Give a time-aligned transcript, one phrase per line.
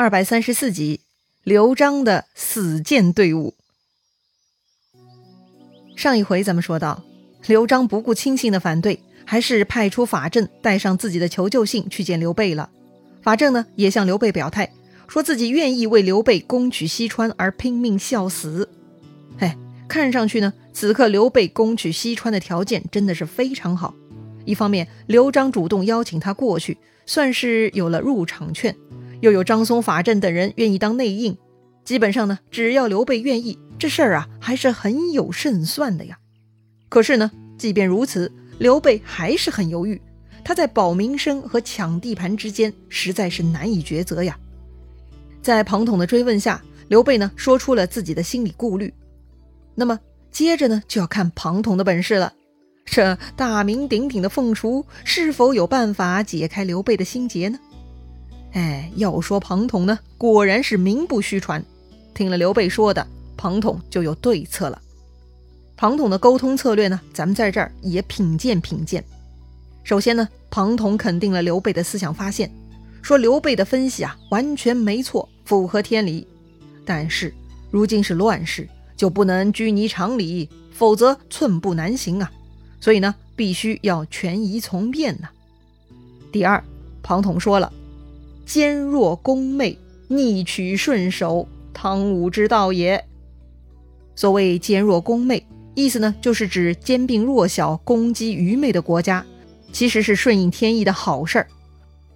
[0.00, 1.00] 二百三十四集，
[1.42, 3.54] 刘璋的死谏队伍。
[5.96, 7.02] 上一回咱们说到，
[7.48, 12.70] 刘璋不顾亲信的反对，还是派出法正带上自己的求救信去见刘备了。
[13.22, 14.72] 法正呢，也向刘备表态，
[15.08, 18.68] 说自己愿意为刘备攻取西川而拼命效死。
[19.38, 19.58] 哎，
[19.88, 23.92] 看上去呢，此刻刘备攻取西川的条件真的是非常好。
[24.44, 28.76] 一方面，刘璋主动邀请他过去，算是有了入场券。
[29.20, 31.36] 又有张松、法正等人愿意当内应，
[31.84, 36.18] 基本上呢，只要刘备愿意，这事儿啊还是很有胜算的呀。
[36.88, 40.00] 可是呢，即便如此，刘备还是很犹豫，
[40.44, 44.38] 他在保名声和抢地盘之间实在是难以抉择呀。
[45.42, 48.92] 在庞统的追问下，刘备呢说出了自己的心理顾虑。
[49.74, 49.98] 那么
[50.30, 52.32] 接着呢，就要看庞统的本事了。
[52.84, 57.58] 这大名鼎鼎的凤雏是否有办法解开刘备的心结呢？
[58.52, 61.64] 哎，要说庞统呢，果然是名不虚传。
[62.14, 63.06] 听了刘备说的，
[63.36, 64.80] 庞统就有对策了。
[65.76, 69.04] 庞统的沟通策略呢，咱们在这儿也品鉴品鉴。
[69.84, 72.50] 首先呢，庞统肯定了刘备的思想发现，
[73.00, 76.26] 说刘备的分析啊，完全没错，符合天理。
[76.84, 77.32] 但是
[77.70, 82.30] 如今是乱世，就不能拘泥常理，否则寸步难行啊。
[82.80, 85.28] 所以呢，必须要权宜从变呢。
[86.32, 86.62] 第二，
[87.02, 87.72] 庞统说了。
[88.48, 93.04] 坚若攻昧，逆取顺守，汤武之道也。
[94.16, 99.22] 所谓坚若攻昧，意思呢就是指兼并弱小、攻击愚昧的国家，
[99.70, 101.46] 其实是顺应天意的好事儿；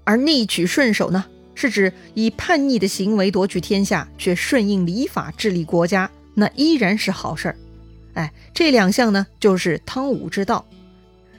[0.05, 7.57] 而逆取顺守呢，是指以叛逆的行为夺取天下，却顺应礼法治理国家，那依然是好事儿。
[8.15, 10.65] 哎，这两项呢，就是汤武之道。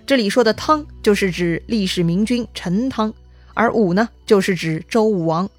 [0.05, 3.11] 这里说的汤，就是指历史明君陈汤。
[3.53, 5.49] 而武呢，就是指周武王，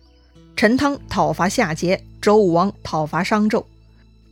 [0.57, 3.65] 陈汤讨伐夏桀，周武王讨伐商纣。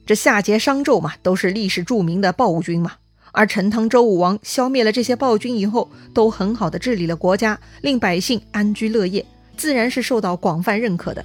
[0.04, 2.94] 这夏桀、商纣嘛，都是历史著名的暴君嘛。
[3.30, 9.24] 而陈汤、周武王消灭了这些暴君以后，都很好的治理了国家，令百姓安居乐业，
[9.56, 11.24] 自然是受到广泛认可的。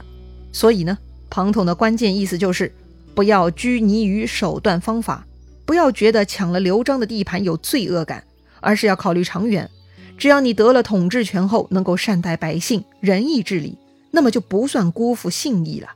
[0.54, 0.98] 所以呢，
[1.30, 2.72] 庞统的关键意思就是，
[3.14, 5.26] 不要拘泥于手段方法，
[5.66, 8.24] 不要觉得抢了刘璋的地盘有罪恶感，
[8.62, 9.70] 而是要考虑长远。
[10.18, 13.78] 只要你得了统治权后，能够善待百姓、仁义治理，
[14.12, 15.90] 那么就不算辜负信义了。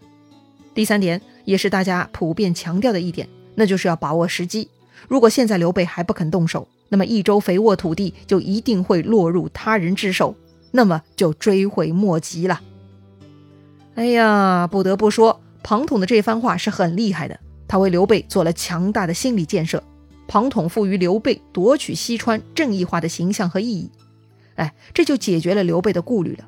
[0.74, 4.70] 第三点，也是大家普遍强调的一点，那就是要把握时机。
[5.08, 10.36] 如果现在刘备还不肯动手，那么益州肥沃土地就一定会落入他人之手，
[10.70, 12.62] 那么就追悔莫及了。
[13.96, 19.84] 哎呀，不得不说，庞统的这番话是很厉害的，他为刘备做了强大的心理建设。
[20.28, 23.90] 庞统赋予刘备夺取西川正义化的形象和意义。
[24.61, 26.47] 哎，这就解决了刘备的顾虑了。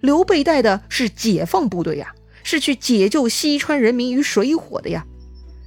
[0.00, 5.06] 刘备带的是解放部队呀，是去解救西川人民于水火的呀。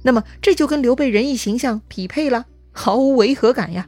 [0.04, 3.84] 那么这就跟刘备仁义形象匹配了，毫无违和感呀。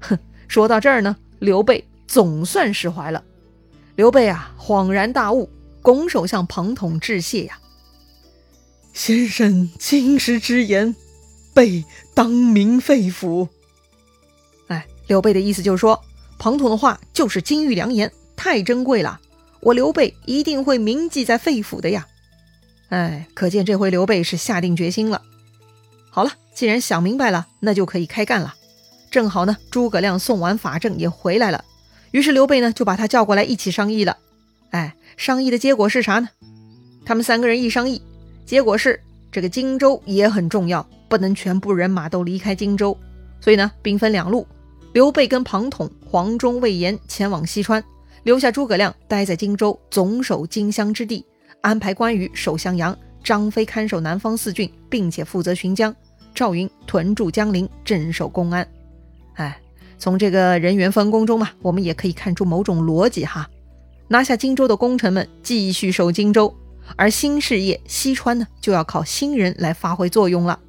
[0.00, 0.18] 哼，
[0.48, 3.24] 说到这儿呢，刘备总算释怀了。
[3.96, 5.48] 刘备啊，恍然大悟，
[5.80, 7.58] 拱手向庞统致谢呀。
[8.92, 10.94] 先生今时之言，
[11.54, 13.48] 备当明肺腑。
[14.66, 15.98] 哎，刘备的意思就是说。
[16.38, 19.20] 庞统的话就是金玉良言，太珍贵了，
[19.60, 22.06] 我刘备一定会铭记在肺腑的呀！
[22.90, 25.22] 哎，可见这回刘备是下定决心了。
[26.10, 28.54] 好了，既然想明白了，那就可以开干了。
[29.10, 31.64] 正好呢，诸葛亮送完法正也回来了，
[32.10, 34.18] 于是刘备呢就把他叫过来一起商议了。
[34.70, 36.28] 哎，商议的结果是啥呢？
[37.06, 38.02] 他们三个人一商议，
[38.44, 39.00] 结果是
[39.32, 42.96] 这个荆州也很重要，不能全部人马都离开荆州，
[43.40, 44.46] 所以呢，兵分两路。
[44.94, 47.82] 刘备跟庞统、黄忠、魏延前往西川，
[48.22, 51.26] 留下诸葛亮待在荆州，总守荆襄之地，
[51.62, 55.92] 安排关羽守襄阳，张飞看守南方四郡，并且负责巡江，
[56.32, 58.64] 赵云屯驻江陵，镇守公安。
[59.34, 59.60] 哎，
[59.98, 63.50] 从这个人员分工中嘛，我们也可以看出某种逻辑哈。
[64.06, 66.54] 拿下荆州的功臣们继续守荆州，
[66.94, 70.60] 而新事业西川呢，就要靠新人来发挥作用了。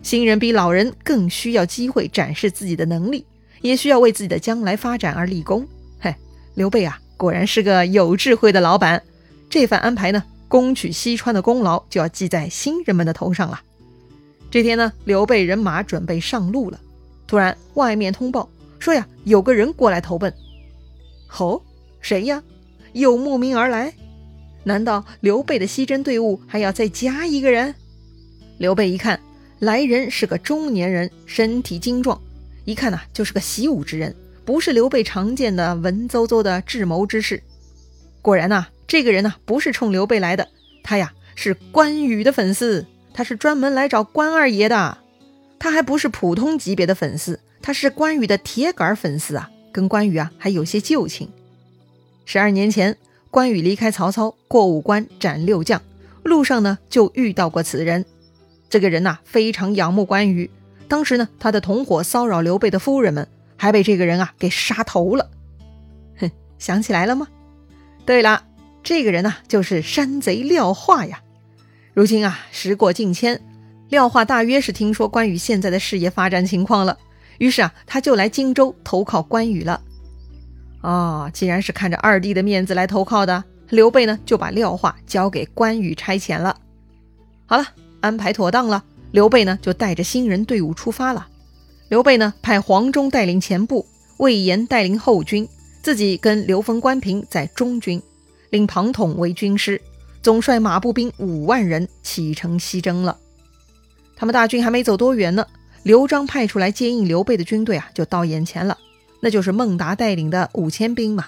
[0.00, 3.26] 新人比老人更需要机会展示自己的能力。
[3.64, 5.66] 也需要为自己的将来发展而立功。
[5.98, 6.14] 嘿，
[6.54, 9.02] 刘备啊，果然是个有智慧的老板。
[9.48, 13.62] 这番安排呢，攻取西川的功劳就要记在新人们的头上了。
[14.50, 16.78] 这天呢，刘备人马准备上路了，
[17.26, 18.46] 突然外面通报
[18.78, 20.30] 说呀，有个人过来投奔。
[21.26, 21.64] 吼，
[22.02, 22.42] 谁呀？
[22.92, 23.94] 又慕名而来？
[24.62, 27.74] 难道刘备的西征队伍还要再加一个人？
[28.58, 29.18] 刘备一看，
[29.60, 32.20] 来人是个中年人，身体精壮。
[32.64, 34.14] 一看呐，就是个习武之人，
[34.44, 37.42] 不是刘备常见的文绉绉的智谋之士。
[38.22, 40.48] 果然呐，这个人呐，不是冲刘备来的，
[40.82, 44.98] 他呀是关羽的粉丝，他是专门来找关二爷的。
[45.58, 51.28] 他还不是普通级别的粉丝，他是关羽的铁杆粉丝啊，跟关羽啊还有些旧情。
[52.24, 52.96] 十二年前，
[53.30, 55.82] 关羽离开曹操，过五关斩六将，
[56.22, 58.04] 路上呢就遇到过此人。
[58.70, 60.50] 这个人呐非常仰慕关羽，
[60.88, 65.30] 当时呢他的同伙骚扰刘备的夫人们，还被这个人啊给杀头了。
[66.18, 67.28] 哼，想起来了吗？
[68.06, 68.44] 对了，
[68.82, 71.22] 这个人呐就是山贼廖化呀。
[71.92, 73.40] 如今啊时过境迁。
[73.90, 76.98] 廖化大约是听说关羽现在的事业发展情况了，
[77.38, 79.80] 于是啊，他就来荆州投靠关羽了。
[80.80, 86.56] 哦，既然是看着二弟的面子来投靠的，刘备呢就把廖化交给关羽差遣了。
[87.46, 87.66] 好了，
[88.00, 88.82] 安排妥当了，
[89.14, 91.28] 刘备呢就带着新人队伍出发了。
[91.88, 95.48] 刘备呢派黄忠带领前部，魏延带领后军，
[95.84, 98.02] 自己跟刘封、关平在中军，
[98.50, 99.80] 令庞统为军师，
[100.20, 103.16] 总率马步兵五万人启程西征了。
[104.16, 105.46] 他们大军还没走多远呢，
[105.84, 108.76] 刘璋派出来接应刘备的军队啊，就到眼前了。
[109.20, 111.26] 那就是孟达带领的五千兵嘛。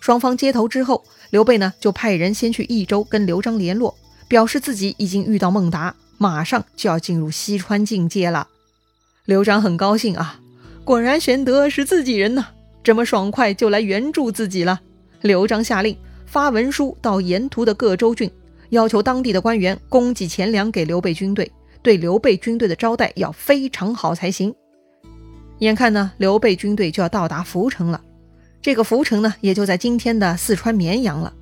[0.00, 3.94] 双方接头之后，刘备呢就派人先去益州跟刘璋联络，
[4.26, 8.46] 表示自己已经遇到孟达，马上就要进入西川境界了。
[9.24, 10.38] 刘璋很高兴啊，
[10.84, 12.48] 果然玄德是自己人呐，
[12.84, 14.78] 这么爽快就来援助自己了。
[15.22, 15.96] 刘璋下令
[16.26, 18.30] 发文书到沿途的各州郡，
[18.68, 21.50] 要求当地的官员供给钱粮给刘备军队。
[21.80, 24.54] 对刘备军队的招待要非常好才行。
[25.60, 27.98] 眼看呢，刘备军队就要到达涪城了。
[28.60, 31.32] 这个涪城呢，也就在今天的四川绵阳了。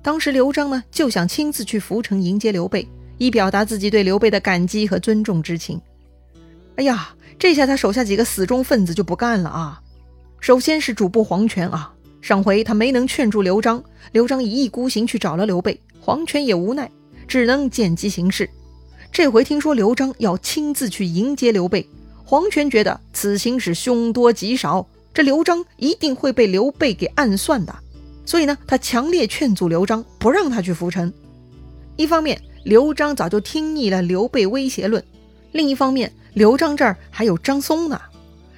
[0.00, 2.88] 当时刘璋呢，就想亲自去涪城迎接刘备，
[3.22, 5.80] 以表达自己对刘备的感激和尊重之情。
[6.74, 9.80] 哎呀，这下他手下几个死忠分子就不干了啊！
[10.40, 13.80] 首先是主簿黄权啊，上回他没能劝住刘璋，
[14.10, 16.90] 刘璋一意孤行去找了刘备，黄权也无奈，
[17.28, 18.50] 只能见机行事。
[19.12, 21.88] 这回听说刘璋要亲自去迎接刘备，
[22.24, 24.84] 黄权觉得此行是凶多吉少，
[25.14, 27.72] 这刘璋一定会被刘备给暗算的，
[28.26, 31.12] 所以呢，他强烈劝阻刘璋不让他去浮沉。
[31.96, 35.02] 一方面，刘璋早就听腻了刘备威胁论；
[35.52, 38.00] 另一方面，刘璋这儿还有张松呢。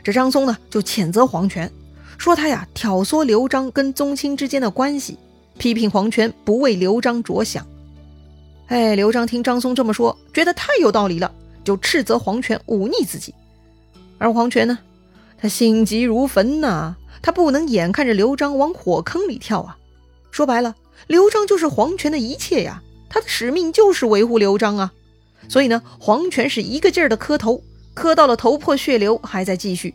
[0.02, 1.70] 这张松呢，就谴责黄权，
[2.18, 5.18] 说他呀挑唆刘璋跟宗亲之间的关系，
[5.56, 7.66] 批评黄权不为刘璋着想。
[8.66, 11.32] 哎，刘璋听张松这么说，觉得太有道理了，
[11.64, 13.34] 就斥责黄权忤逆自己。
[14.18, 14.78] 而黄权呢，
[15.38, 19.78] 他心急如焚呐，他不能眼看着刘璋往火坑里跳啊。
[20.30, 20.74] 说白了，
[21.06, 22.82] 刘璋就是黄权的一切呀，
[23.14, 24.92] 他的使命就是维护刘璋啊。
[25.48, 27.62] 所以呢，黄权是一个劲儿的磕头，
[27.94, 29.94] 磕到了头破血流，还在继续。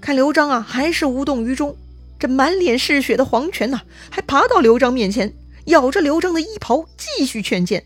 [0.00, 1.76] 看刘璋啊，还是无动于衷。
[2.18, 5.34] 这满脸是血的黄权呐，还爬到刘璋面前。
[5.66, 7.84] 咬着刘璋的衣袍，继续劝谏。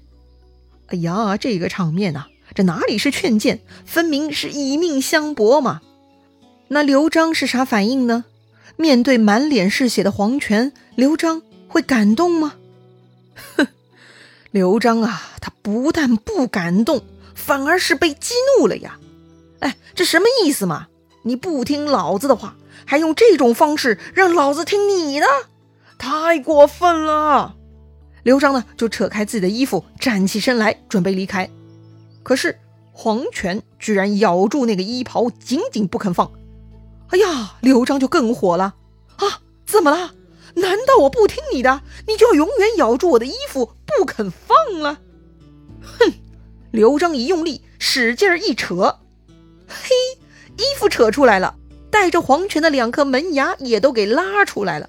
[0.86, 5.80] 哎呀，这个场面呐，这哪里是劝谏，分明是以命相搏嘛！
[6.68, 8.26] 那刘璋是啥反应呢？
[8.76, 12.54] 面对满脸是血的黄权，刘璋会感动吗？
[13.56, 13.66] 哼，
[14.52, 17.02] 刘璋啊，他不但不感动，
[17.34, 18.98] 反而是被激怒了呀！
[19.60, 20.88] 哎，这什么意思嘛？
[21.22, 22.54] 你不听老子的话，
[22.84, 25.26] 还用这种方式让老子听你的，
[25.96, 27.56] 太过分了！
[28.24, 31.48] 刘璋呢，就扯开自己的衣服，站起身来，准备离开。
[32.22, 32.58] 可是
[32.92, 36.30] 黄权居然咬住那个衣袍，紧紧不肯放。
[37.08, 38.74] 哎呀，刘璋就更火了
[39.16, 39.40] 啊！
[39.64, 40.12] 怎么了？
[40.56, 44.98] 难道我不听你的，你就要永远咬住我的衣服不肯放了？
[45.82, 46.12] 哼！
[46.70, 48.98] 刘璋一用力，使劲一扯，
[49.68, 49.94] 嘿，
[50.56, 51.54] 衣服扯出来了，
[51.90, 54.88] 带着黄权的两颗门牙也都给拉出来了。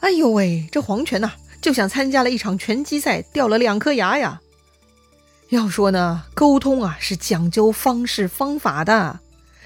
[0.00, 1.32] 哎呦喂，这黄权呐！
[1.62, 4.40] 就像参加了一场拳击赛，掉了两颗牙呀。
[5.50, 9.20] 要说呢，沟通啊是讲究方式方法的。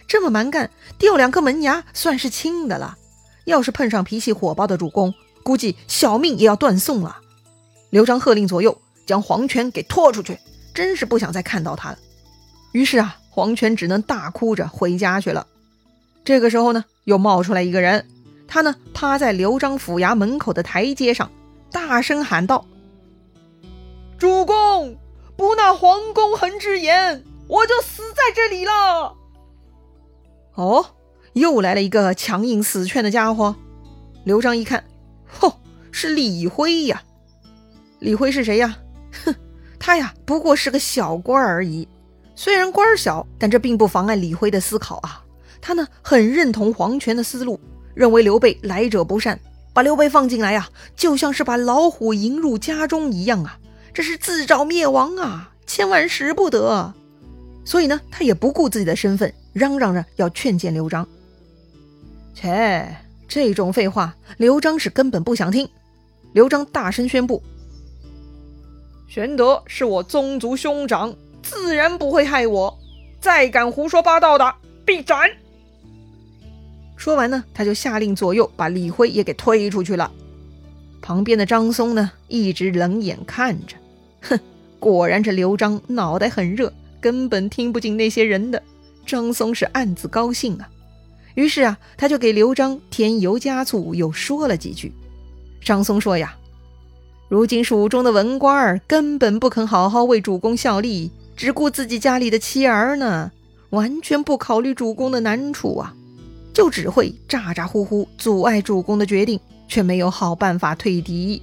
[0.06, 2.98] 这么蛮干，掉两颗门牙算是轻的了。
[3.46, 7.18] 要是碰上脾气火爆的主公，估计小命也要断送了。
[7.90, 10.38] 刘璋喝令左右，将黄权给拖出去，
[10.74, 11.98] 真是不想再看到他了。
[12.72, 15.46] 于是啊，黄权只能大哭着回家去了。
[16.24, 18.06] 这个时候呢，又冒出来一个人，
[18.46, 21.30] 他呢趴在刘璋府衙门口的台阶上。
[21.70, 22.66] 大声喊道
[24.18, 24.96] ：“主公，
[25.36, 29.14] 不纳黄公衡之言，我就死在这里了。”
[30.56, 30.86] 哦，
[31.34, 33.54] 又来了一个强硬死劝的家伙。
[34.24, 34.84] 刘璋一看，
[35.26, 35.60] 吼，
[35.92, 37.02] 是李辉呀！
[38.00, 38.76] 李辉是谁呀？
[39.24, 39.34] 哼，
[39.78, 41.86] 他呀，不过是个小官而已。
[42.34, 45.24] 虽然官小，但这并不妨碍李辉的思考啊。
[45.60, 47.58] 他呢，很认同黄权的思路，
[47.94, 49.38] 认为刘备来者不善。
[49.74, 53.58] 把刘备放进来呀，就像是把老虎迎入家中一样啊！
[53.94, 55.52] 这是自找灭亡啊！
[55.66, 56.92] 千万使不得。
[57.64, 61.06] 所以呢，他也不顾自己的身份，嚷嚷着要劝谏刘璋。
[62.34, 62.96] 切，
[63.28, 65.68] 这种废话，刘璋是根本不想听。
[66.32, 67.42] 刘璋大声宣布
[69.08, 72.78] ：“玄德是我宗族兄长，自然不会害我。
[73.20, 75.28] 再敢胡说八道的，必斩！”
[76.94, 80.12] 说完呢，他就下令左右把李辉也给推出去了。
[81.00, 83.76] 旁边的张松呢，一直冷眼看着，
[84.20, 84.38] 哼，
[84.78, 88.62] 果然这刘璋脑袋很热，根本听不进那些人的。
[89.06, 90.68] 张松是暗自高兴啊。
[91.34, 94.92] 于是啊，他就给刘璋添油加醋，又说了几句。
[95.64, 96.36] 张松说呀
[97.28, 103.30] ：“如今蜀中的文官儿根本不肯好好为主公效力，只顾自己家里的妻儿呢，
[103.70, 105.94] 完全不考虑主公的难处啊，
[106.52, 111.42] 就只会咋咋呼呼阻碍主公的决定，却没有好办法退敌。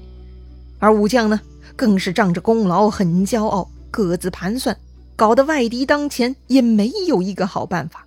[0.79, 1.39] 而武将呢，
[1.75, 4.75] 更是仗着功劳很骄傲，各自盘算，
[5.15, 8.05] 搞得外敌当前也没有一个好办法。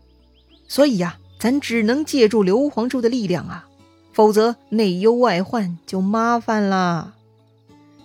[0.66, 3.68] 所以呀。”咱只能借助刘皇叔的力量啊，
[4.12, 7.14] 否则内忧外患就麻烦了。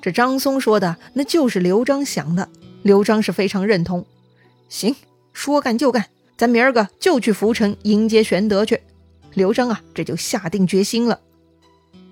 [0.03, 2.49] 这张松说的那就是刘璋想的，
[2.81, 4.05] 刘璋是非常认同。
[4.67, 4.93] 行，
[5.31, 8.81] 说干就干，咱明儿个就去涪城迎接玄德去。
[9.33, 11.21] 刘璋啊，这就下定决心了。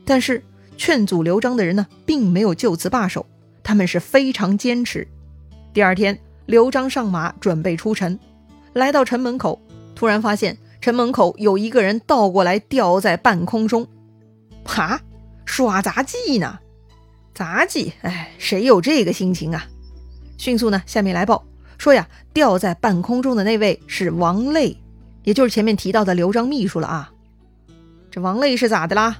[0.06, 0.42] 但是
[0.78, 3.26] 劝阻刘璋的人呢，并没有就此罢手，
[3.62, 5.06] 他们是非常坚持。
[5.74, 8.18] 第二天，刘璋上马准备出城，
[8.72, 9.62] 来到城门口，
[9.94, 10.58] 突然发现。
[10.80, 13.86] 城门口有一个人倒过来吊在半空中，
[14.64, 15.02] 哈，
[15.46, 16.58] 耍杂技呢？
[17.42, 17.92] 杂技？
[18.04, 19.66] 哎，谁有这个心情啊？
[20.38, 21.44] 迅速呢，下面来报
[21.80, 24.78] 说呀，吊在半空中的那位是王累，
[25.24, 27.12] 也就是前面提到的刘璋秘书了啊。
[28.12, 29.18] 这王累是咋的啦？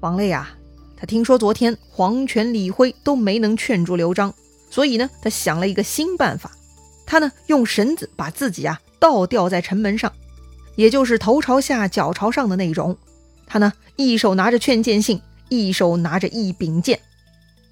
[0.00, 0.50] 王累啊，
[0.94, 4.30] 他听说昨天黄权、李辉都没能劝住刘璋，
[4.68, 6.52] 所以呢，他想了一个新办法，
[7.06, 10.12] 他呢用绳子把自己啊倒吊在城门上。
[10.76, 12.94] 也就是头朝下、脚朝上的那种。
[13.46, 17.00] 他呢，一手拿着劝谏信，一手拿着一柄剑。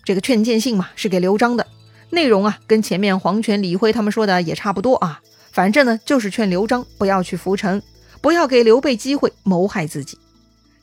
[0.06, 1.66] 这个劝谏信嘛，是给刘璋的，
[2.10, 5.20] 内容啊，跟前面黄权、李辉他们说的也差不多啊。
[5.50, 7.82] 反正呢，就是劝刘璋不要去浮城，
[8.20, 10.16] 不要给刘备机会谋害自己。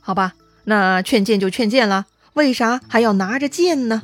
[0.02, 0.34] 好吧，
[0.66, 4.04] 那劝谏就劝谏了，为啥还要拿着剑呢？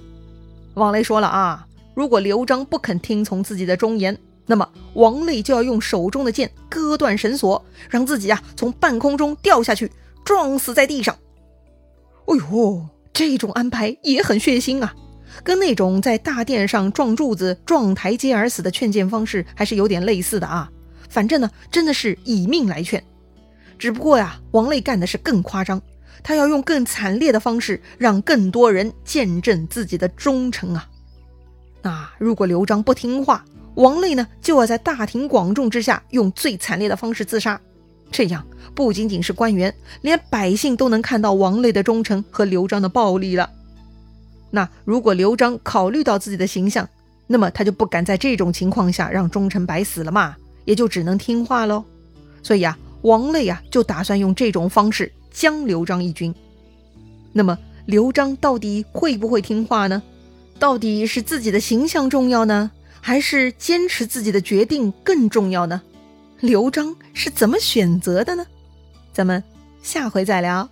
[0.76, 4.18] 王雷说了啊，如果刘璋不肯听从自己的忠言。
[4.46, 9.92] 那么王累就要用手中的剑割断绳索，让自己啊从半空中掉下去，
[10.26, 11.16] 撞死在地上。
[12.26, 14.96] 哎呦，这种安排也很血腥啊，
[15.43, 20.69] 跟那种在大殿上撞柱子、撞台阶而死的劝谏方式还是有点类似的啊。
[21.09, 23.03] 反正呢，真的是以命来劝。
[23.77, 25.81] 只不过呀，王累干的是更夸张，
[26.21, 30.88] 他要用更惨烈的方式，让更多人见证自己的忠诚啊。
[31.81, 33.45] 那如果刘璋不听话，
[33.75, 37.59] 王累呢，就要在大庭广众之下用最惨烈的方式自杀，
[38.12, 38.45] 这样
[38.75, 43.50] 不仅仅是官员，连百姓都能看到王累的忠诚和刘璋的暴力了。
[44.51, 46.88] 那如果刘璋考虑到自己的形象，
[47.27, 51.84] 那么他就不敢在这种情况下让忠臣白死了嘛，也就只能听话喽。
[52.41, 56.34] 所以啊，王累啊就打算用这种方式将刘璋一军。
[57.32, 60.01] 那么刘璋到底会不会听话呢？
[60.58, 62.72] 到底是自己的形象重要呢？
[63.01, 65.82] 还是坚持自己的决定更重要呢？
[66.39, 68.46] 刘璋是怎么选择的呢？
[69.13, 69.44] 咱们
[69.82, 70.70] 下回再聊。